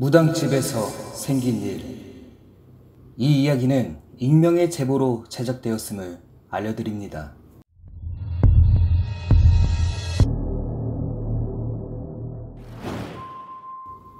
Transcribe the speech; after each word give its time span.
무당집에서 0.00 0.86
생긴 1.12 1.60
일. 1.60 1.98
이 3.16 3.42
이야기는 3.42 3.98
익명의 4.18 4.70
제보로 4.70 5.24
제작되었음을 5.28 6.20
알려드립니다. 6.50 7.34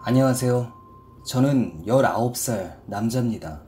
안녕하세요. 0.04 0.72
저는 1.26 1.84
19살 1.86 2.80
남자입니다. 2.86 3.62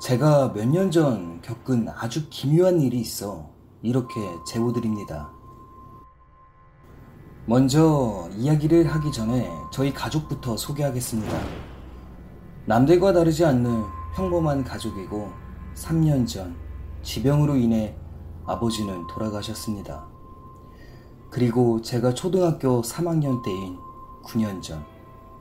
제가 0.00 0.52
몇 0.54 0.66
년 0.68 0.90
전 0.90 1.40
겪은 1.42 1.88
아주 1.88 2.28
기묘한 2.30 2.80
일이 2.80 3.00
있어 3.00 3.50
이렇게 3.82 4.14
제보드립니다. 4.46 5.30
먼저 7.48 8.28
이야기를 8.36 8.86
하기 8.88 9.10
전에 9.10 9.50
저희 9.72 9.90
가족부터 9.94 10.54
소개하겠습니다. 10.58 11.34
남들과 12.66 13.14
다르지 13.14 13.42
않는 13.42 13.84
평범한 14.14 14.62
가족이고 14.62 15.32
3년 15.74 16.26
전 16.26 16.54
지병으로 17.02 17.56
인해 17.56 17.96
아버지는 18.44 19.06
돌아가셨습니다. 19.06 20.04
그리고 21.30 21.80
제가 21.80 22.12
초등학교 22.12 22.82
3학년 22.82 23.42
때인 23.42 23.78
9년 24.24 24.60
전 24.60 24.84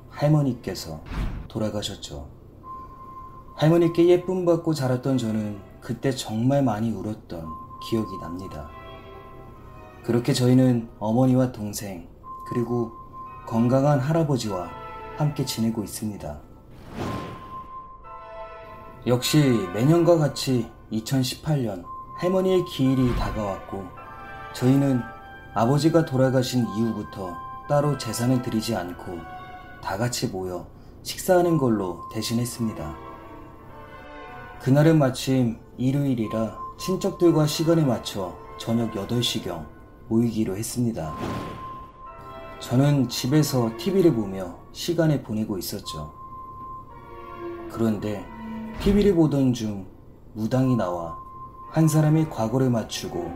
할머니께서 0.09 1.01
돌아가셨죠. 1.49 2.29
할머니께 3.55 4.07
예쁨 4.07 4.45
받고 4.45 4.73
자랐던 4.73 5.17
저는 5.17 5.59
그때 5.81 6.11
정말 6.11 6.63
많이 6.63 6.89
울었던 6.89 7.45
기억이 7.89 8.17
납니다. 8.21 8.69
그렇게 10.07 10.31
저희는 10.31 10.87
어머니와 10.99 11.51
동생, 11.51 12.07
그리고 12.47 12.93
건강한 13.45 13.99
할아버지와 13.99 14.69
함께 15.17 15.43
지내고 15.43 15.83
있습니다. 15.83 16.39
역시 19.05 19.67
매년과 19.73 20.17
같이 20.17 20.71
2018년 20.93 21.83
할머니의 22.19 22.63
기일이 22.63 23.13
다가왔고 23.17 23.83
저희는 24.53 25.01
아버지가 25.53 26.05
돌아가신 26.05 26.65
이후부터 26.77 27.35
따로 27.67 27.97
재산을 27.97 28.41
드리지 28.41 28.77
않고 28.77 29.19
다 29.83 29.97
같이 29.97 30.27
모여 30.27 30.65
식사하는 31.03 31.57
걸로 31.57 32.07
대신했습니다. 32.13 32.95
그날은 34.61 34.99
마침 34.99 35.59
일요일이라 35.77 36.57
친척들과 36.79 37.45
시간에 37.45 37.83
맞춰 37.83 38.33
저녁 38.57 38.93
8시경 38.93 39.76
모이기로 40.07 40.55
했습니다. 40.55 41.15
저는 42.59 43.07
집에서 43.07 43.69
TV를 43.77 44.13
보며 44.13 44.57
시간을 44.71 45.23
보내고 45.23 45.57
있었죠. 45.57 46.13
그런데 47.71 48.25
TV를 48.81 49.15
보던 49.15 49.53
중 49.53 49.85
무당이 50.33 50.75
나와 50.75 51.17
한 51.69 51.87
사람의 51.87 52.29
과거를 52.29 52.69
맞추고 52.69 53.31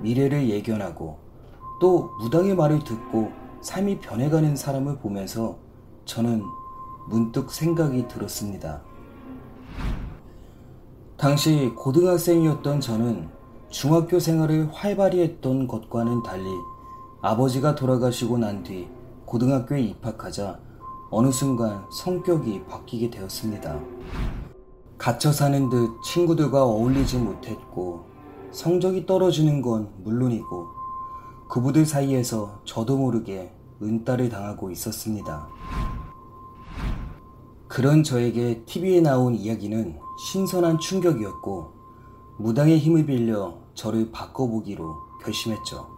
미래를 0.00 0.48
예견하고 0.50 1.18
또 1.80 2.10
무당의 2.20 2.54
말을 2.56 2.84
듣고 2.84 3.32
삶이 3.60 4.00
변해가는 4.00 4.56
사람을 4.56 4.98
보면서 4.98 5.58
저는 6.04 6.42
문득 7.08 7.50
생각이 7.50 8.08
들었습니다. 8.08 8.82
당시 11.16 11.72
고등학생이었던 11.76 12.80
저는 12.80 13.28
중학교 13.74 14.20
생활을 14.20 14.68
활발히 14.72 15.20
했던 15.20 15.66
것과는 15.66 16.22
달리 16.22 16.44
아버지가 17.20 17.74
돌아가시고 17.74 18.38
난 18.38 18.62
뒤 18.62 18.86
고등학교에 19.24 19.80
입학하자 19.80 20.60
어느 21.10 21.32
순간 21.32 21.84
성격이 21.90 22.66
바뀌게 22.66 23.10
되었습니다. 23.10 23.80
갇혀 24.96 25.32
사는 25.32 25.68
듯 25.70 25.90
친구들과 26.04 26.62
어울리지 26.62 27.18
못했고 27.18 28.04
성적이 28.52 29.06
떨어지는 29.06 29.60
건 29.60 29.90
물론이고 30.04 30.68
그부들 31.48 31.84
사이에서 31.84 32.60
저도 32.64 32.96
모르게 32.96 33.52
은따를 33.82 34.28
당하고 34.28 34.70
있었습니다. 34.70 35.48
그런 37.66 38.04
저에게 38.04 38.62
TV에 38.66 39.00
나온 39.00 39.34
이야기는 39.34 39.98
신선한 40.28 40.78
충격이었고 40.78 41.72
무당의 42.38 42.78
힘을 42.78 43.04
빌려 43.06 43.63
저를 43.74 44.10
바꿔보기로 44.12 44.96
결심했죠. 45.22 45.88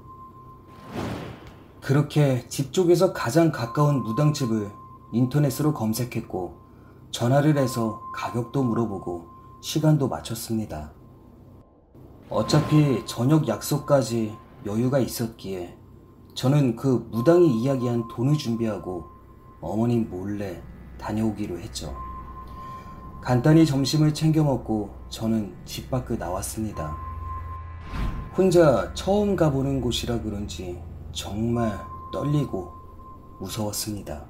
그렇게 1.81 2.47
집 2.49 2.73
쪽에서 2.73 3.13
가장 3.13 3.53
가까운 3.53 4.03
무당집을 4.03 4.71
인터넷으로 5.13 5.73
검색했고 5.73 6.57
전화를 7.11 7.57
해서 7.59 8.03
가격도 8.15 8.65
물어보고 8.65 9.27
시간도 9.63 10.09
맞췄습니다. 10.09 10.93
어차피 12.29 13.05
저녁 13.07 13.47
약속까지 13.47 14.37
여유가 14.67 14.99
있었기에 14.99 15.79
저는 16.35 16.77
그 16.77 17.09
무당이 17.13 17.63
이야기한 17.63 18.09
돈을 18.09 18.37
준비하고 18.37 19.07
어머님 19.61 20.11
몰래 20.11 20.61
다녀오기로 20.99 21.59
했죠. 21.61 21.95
간단히 23.23 23.65
점심을 23.65 24.13
챙겨 24.13 24.43
먹고 24.43 24.91
저는 25.09 25.55
집 25.65 25.91
밖을 25.91 26.19
나왔습니다. 26.19 27.06
혼자 28.37 28.93
처음 28.93 29.35
가보는 29.35 29.81
곳이라 29.81 30.21
그런지 30.21 30.79
정말 31.11 31.73
떨리고 32.13 32.71
무서웠습니다. 33.41 34.27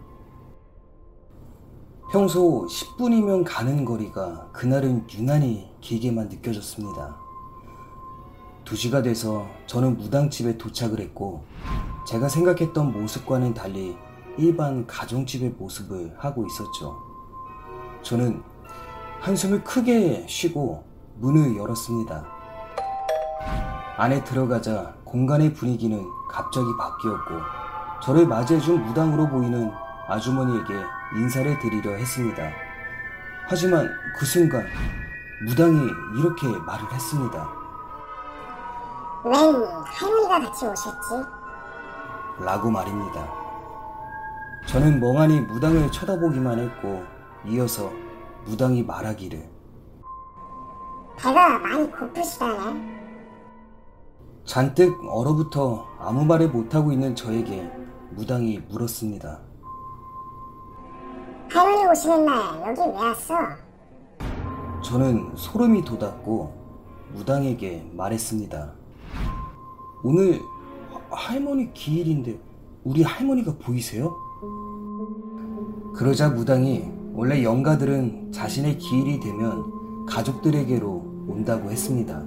평소 2.12 2.68
10분이면 2.68 3.42
가는 3.44 3.84
거리가 3.84 4.52
그날은 4.52 5.08
유난히 5.12 5.68
길게만 5.80 6.28
느껴졌습니다. 6.28 7.16
2시가 8.64 9.02
돼서 9.02 9.48
저는 9.66 9.96
무당집에 9.96 10.56
도착을 10.56 11.00
했고 11.00 11.42
제가 12.06 12.28
생각했던 12.28 12.92
모습과는 12.92 13.54
달리 13.54 13.96
일반 14.38 14.86
가정집의 14.86 15.56
모습을 15.58 16.14
하고 16.16 16.46
있었죠. 16.46 16.96
저는 18.02 18.40
한숨을 19.18 19.64
크게 19.64 20.26
쉬고 20.28 20.84
문을 21.16 21.56
열었습니다. 21.56 22.36
안에 23.98 24.22
들어가자 24.24 24.94
공간의 25.04 25.54
분위기는 25.54 26.06
갑자기 26.28 26.66
바뀌었고 26.78 27.34
저를 28.02 28.26
맞이해준 28.26 28.84
무당으로 28.84 29.26
보이는 29.28 29.72
아주머니에게 30.08 30.74
인사를 31.16 31.58
드리려 31.60 31.92
했습니다. 31.92 32.50
하지만 33.48 33.88
그 34.18 34.26
순간 34.26 34.66
무당이 35.46 35.78
이렇게 36.18 36.46
말을 36.46 36.92
했습니다. 36.92 37.48
웬 39.24 39.34
할머니가 39.34 40.40
같이 40.40 40.66
오셨지? 40.66 41.24
라고 42.40 42.70
말입니다. 42.70 43.26
저는 44.66 45.00
멍하니 45.00 45.40
무당을 45.40 45.90
쳐다보기만 45.90 46.58
했고 46.58 47.02
이어서 47.46 47.90
무당이 48.44 48.82
말하기를 48.82 49.48
배가 51.16 51.58
많이 51.58 51.90
고프시다네. 51.90 53.05
잔뜩 54.46 54.96
얼어붙어 55.10 55.86
아무 55.98 56.24
말을 56.24 56.48
못하고 56.48 56.92
있는 56.92 57.14
저에게 57.14 57.68
무당이 58.12 58.60
물었습니다. 58.70 59.40
할머니 61.50 61.84
오시는 61.90 62.24
날 62.24 62.68
여기 62.68 62.80
왜 62.80 62.96
왔어? 62.96 63.34
저는 64.82 65.32
소름이 65.36 65.84
돋았고 65.84 66.54
무당에게 67.14 67.90
말했습니다. 67.94 68.72
오늘 70.04 70.40
하- 70.90 71.00
할머니 71.10 71.72
기일인데 71.72 72.38
우리 72.84 73.02
할머니가 73.02 73.54
보이세요? 73.58 74.14
그러자 75.96 76.28
무당이 76.30 76.88
원래 77.14 77.42
영가들은 77.42 78.30
자신의 78.30 78.78
기일이 78.78 79.18
되면 79.18 80.06
가족들에게로 80.06 80.88
온다고 81.28 81.70
했습니다. 81.70 82.22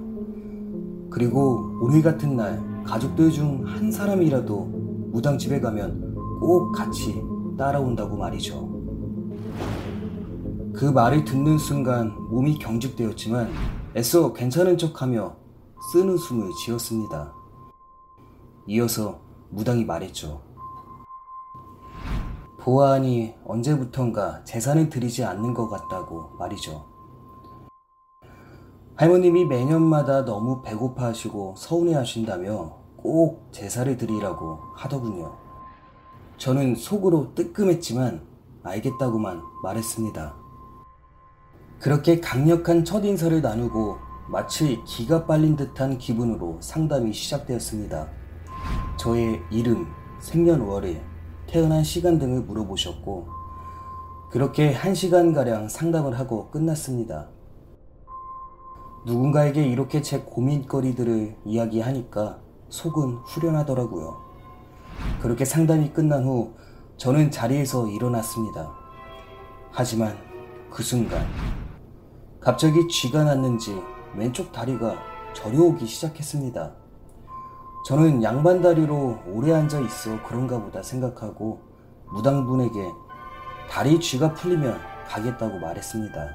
그리고 1.10 1.78
오늘 1.82 2.02
같은 2.02 2.36
날 2.36 2.62
가족들 2.84 3.30
중 3.30 3.64
한 3.66 3.90
사람이라도 3.90 4.64
무당 5.12 5.36
집에 5.38 5.60
가면 5.60 6.14
꼭 6.40 6.72
같이 6.72 7.20
따라온다고 7.58 8.16
말이죠. 8.16 8.68
그 10.72 10.84
말을 10.84 11.24
듣는 11.24 11.58
순간 11.58 12.14
몸이 12.30 12.58
경직되었지만 12.58 13.50
애써 13.96 14.32
괜찮은 14.32 14.78
척하며 14.78 15.36
쓰는 15.92 16.16
숨을 16.16 16.48
지었습니다. 16.64 17.32
이어서 18.68 19.20
무당이 19.50 19.84
말했죠. 19.84 20.40
보아하니 22.60 23.34
언제부턴가 23.44 24.44
재산을 24.44 24.88
드리지 24.88 25.24
않는 25.24 25.54
것 25.54 25.68
같다고 25.68 26.30
말이죠. 26.38 26.84
할머님이 29.00 29.46
매년마다 29.46 30.26
너무 30.26 30.60
배고파 30.60 31.06
하시고 31.06 31.54
서운해 31.56 31.94
하신다며 31.94 32.76
꼭 32.98 33.48
제사를 33.50 33.96
드리라고 33.96 34.58
하더군요. 34.74 35.38
저는 36.36 36.74
속으로 36.74 37.34
뜨끔했지만 37.34 38.20
알겠다고만 38.62 39.40
말했습니다. 39.62 40.34
그렇게 41.78 42.20
강력한 42.20 42.84
첫 42.84 43.02
인사를 43.02 43.40
나누고 43.40 43.96
마치 44.28 44.82
기가 44.84 45.24
빨린 45.24 45.56
듯한 45.56 45.96
기분으로 45.96 46.58
상담이 46.60 47.14
시작되었습니다. 47.14 48.06
저의 48.98 49.40
이름, 49.50 49.86
생년월일, 50.20 51.00
태어난 51.46 51.82
시간 51.84 52.18
등을 52.18 52.42
물어보셨고, 52.42 53.28
그렇게 54.30 54.74
한 54.74 54.94
시간가량 54.94 55.70
상담을 55.70 56.18
하고 56.18 56.50
끝났습니다. 56.50 57.39
누군가에게 59.06 59.64
이렇게 59.64 60.02
제 60.02 60.20
고민거리들을 60.20 61.36
이야기하니까 61.44 62.38
속은 62.68 63.14
후련하더라고요. 63.24 64.16
그렇게 65.20 65.44
상담이 65.44 65.92
끝난 65.92 66.24
후 66.24 66.54
저는 66.96 67.30
자리에서 67.30 67.88
일어났습니다. 67.88 68.70
하지만 69.72 70.16
그 70.70 70.82
순간 70.82 71.26
갑자기 72.40 72.86
쥐가 72.88 73.24
났는지 73.24 73.74
왼쪽 74.14 74.52
다리가 74.52 74.96
저려오기 75.32 75.86
시작했습니다. 75.86 76.74
저는 77.86 78.22
양반 78.22 78.60
다리로 78.60 79.20
오래 79.26 79.54
앉아 79.54 79.80
있어 79.80 80.22
그런가 80.24 80.60
보다 80.60 80.82
생각하고 80.82 81.62
무당분에게 82.12 82.92
다리 83.70 83.98
쥐가 83.98 84.34
풀리면 84.34 84.78
가겠다고 85.08 85.58
말했습니다. 85.58 86.28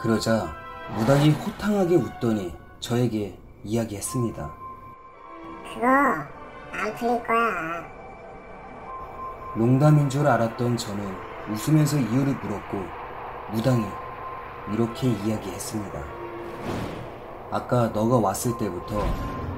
그러자 0.00 0.67
무당이 0.96 1.30
호탕하게 1.30 1.96
웃더니 1.96 2.54
저에게 2.80 3.38
이야기했습니다. 3.64 4.50
그거 5.74 5.86
안 5.86 6.94
풀릴 6.96 7.22
거야. 7.24 7.86
농담인 9.56 10.08
줄 10.08 10.26
알았던 10.26 10.76
저는 10.76 11.14
웃으면서 11.50 11.98
이유를 11.98 12.34
물었고 12.42 12.78
무당이 13.52 13.84
이렇게 14.72 15.08
이야기했습니다. 15.08 15.98
아까 17.50 17.88
너가 17.88 18.18
왔을 18.18 18.56
때부터 18.58 19.00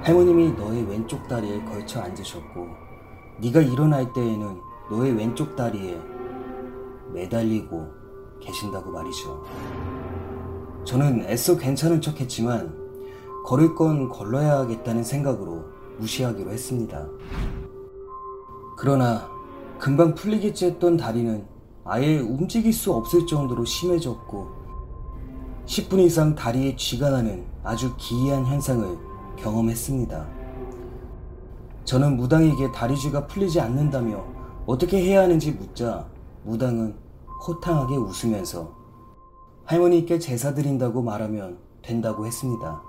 할머님이 0.03 0.53
너의 0.53 0.85
왼쪽 0.89 1.27
다리에 1.29 1.63
걸쳐 1.65 2.01
앉으셨고 2.01 2.69
네가 3.39 3.61
일어날 3.61 4.13
때에는 4.13 4.61
너의 4.91 5.13
왼쪽 5.13 5.57
다리에 5.57 6.01
매달리고 7.13 7.89
계신다고 8.41 8.91
말이죠. 8.93 9.45
저는 10.85 11.25
애써 11.27 11.57
괜찮은 11.57 12.01
척 12.01 12.21
했지만 12.21 12.75
걸을 13.45 13.75
건 13.75 14.09
걸러야겠다는 14.09 15.05
생각으로 15.05 15.65
무시하기로 15.99 16.51
했습니다. 16.51 17.07
그러나 18.77 19.29
금방 19.79 20.15
풀리겠지 20.15 20.67
했던 20.67 20.97
다리는 20.97 21.45
아예 21.85 22.19
움직일 22.19 22.73
수 22.73 22.93
없을 22.93 23.27
정도로 23.27 23.65
심해졌고 23.65 24.61
10분 25.67 26.01
이상 26.01 26.35
다리에 26.35 26.77
쥐가 26.77 27.11
나는 27.11 27.45
아주 27.63 27.95
기이한 27.97 28.45
현상을 28.47 28.99
경험했습니다. 29.37 30.27
저는 31.85 32.17
무당에게 32.17 32.73
다리 32.73 32.97
쥐가 32.97 33.27
풀리지 33.27 33.61
않는다며 33.61 34.25
어떻게 34.67 35.03
해야 35.03 35.23
하는지 35.23 35.53
묻자 35.53 36.07
무당은 36.45 36.95
호탕하게 37.47 37.97
웃으면서 37.97 38.80
할머니께 39.71 40.19
제사 40.19 40.53
드린다고 40.53 41.01
말하면 41.01 41.61
된다고 41.81 42.27
했습니다. 42.27 42.83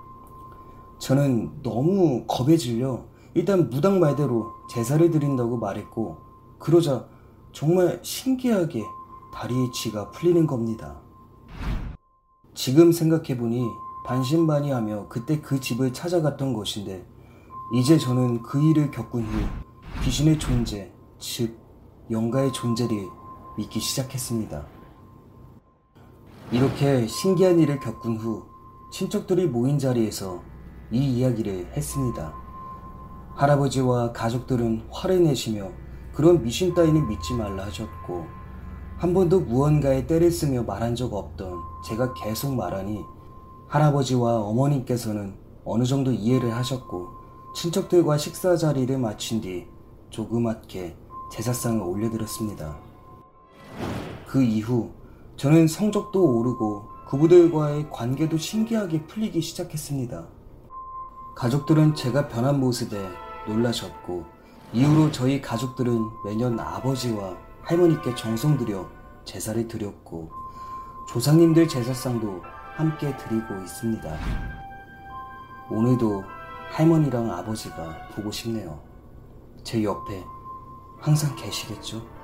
저는 0.98 1.62
너무 1.62 2.24
겁에 2.26 2.56
질려 2.56 3.04
일단 3.34 3.70
무당 3.70 4.00
말대로 4.00 4.50
제사를 4.68 5.08
드린다고 5.08 5.58
말했고 5.58 6.16
그러자 6.58 7.06
정말 7.52 8.00
신기하게 8.02 8.82
다리의 9.32 9.70
쥐가 9.70 10.10
풀리는 10.10 10.44
겁니다. 10.44 11.00
지금 12.52 12.90
생각해보니 12.90 13.64
반신반의하며 14.04 15.06
그때 15.08 15.40
그 15.40 15.60
집을 15.60 15.92
찾아갔던 15.92 16.52
것인데 16.52 17.06
이제 17.76 17.96
저는 17.96 18.42
그 18.42 18.60
일을 18.60 18.90
겪은 18.90 19.22
후 19.22 19.46
귀신의 20.02 20.40
존재, 20.40 20.92
즉 21.20 21.56
영가의 22.10 22.52
존재를 22.52 23.06
믿기 23.56 23.78
시작했습니다. 23.78 24.81
이렇게 26.52 27.06
신기한 27.06 27.58
일을 27.60 27.80
겪은 27.80 28.18
후 28.18 28.44
친척들이 28.90 29.46
모인 29.46 29.78
자리에서 29.78 30.42
이 30.90 30.98
이야기를 30.98 31.72
했습니다. 31.74 32.34
할아버지와 33.34 34.12
가족들은 34.12 34.84
화를 34.90 35.24
내시며 35.24 35.70
그런 36.12 36.42
미신 36.42 36.74
따위는 36.74 37.08
믿지 37.08 37.32
말라 37.32 37.64
하셨고 37.64 38.26
한 38.98 39.14
번도 39.14 39.40
무언가에 39.40 40.06
때를 40.06 40.30
쓰며 40.30 40.62
말한 40.64 40.94
적 40.94 41.14
없던 41.14 41.58
제가 41.86 42.12
계속 42.12 42.54
말하니 42.54 43.00
할아버지와 43.68 44.42
어머님께서는 44.42 45.34
어느 45.64 45.84
정도 45.84 46.12
이해를 46.12 46.54
하셨고 46.54 47.08
친척들과 47.54 48.18
식사 48.18 48.56
자리를 48.56 48.98
마친 48.98 49.40
뒤 49.40 49.66
조그맣게 50.10 50.98
제사상을 51.32 51.80
올려드렸습니다. 51.80 52.76
그 54.26 54.42
이후 54.42 54.90
저는 55.42 55.66
성적도 55.66 56.38
오르고 56.38 56.88
그부들과의 57.08 57.90
관계도 57.90 58.38
신기하게 58.38 59.08
풀리기 59.08 59.40
시작했습니다. 59.40 60.28
가족들은 61.34 61.96
제가 61.96 62.28
변한 62.28 62.60
모습에 62.60 62.96
놀라셨고 63.48 64.24
이후로 64.72 65.10
저희 65.10 65.40
가족들은 65.40 65.98
매년 66.24 66.60
아버지와 66.60 67.36
할머니께 67.62 68.14
정성 68.14 68.56
들여 68.56 68.88
제사를 69.24 69.66
드렸고 69.66 70.30
조상님들 71.08 71.66
제사상도 71.66 72.40
함께 72.76 73.16
드리고 73.16 73.52
있습니다. 73.64 74.16
오늘도 75.72 76.22
할머니랑 76.70 77.32
아버지가 77.32 78.10
보고 78.14 78.30
싶네요. 78.30 78.80
제 79.64 79.82
옆에 79.82 80.22
항상 81.00 81.34
계시겠죠? 81.34 82.21